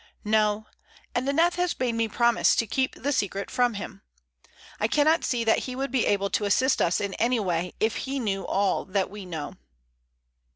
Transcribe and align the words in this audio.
"No; 0.25 0.65
and 1.13 1.29
Aneth 1.29 1.57
has 1.57 1.77
made 1.79 1.93
me 1.93 2.07
promise 2.07 2.55
to 2.55 2.65
keep 2.65 2.95
the 2.95 3.11
secret 3.13 3.51
from 3.51 3.75
him. 3.75 4.01
I 4.79 4.87
cannot 4.87 5.23
see 5.23 5.43
that 5.43 5.59
he 5.69 5.75
would 5.75 5.91
be 5.91 6.07
able 6.07 6.31
to 6.31 6.45
assist 6.45 6.81
us 6.81 6.99
in 6.99 7.13
any 7.19 7.39
way, 7.39 7.73
if 7.79 7.97
he 7.97 8.17
knew 8.19 8.43
all 8.43 8.83
that 8.85 9.11
we 9.11 9.27
know." 9.27 9.57